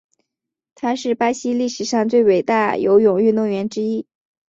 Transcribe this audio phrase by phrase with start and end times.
[0.73, 4.07] 他是巴西历史上最伟大游泳运动员之一。